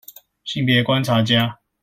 [0.43, 1.59] 性別觀察家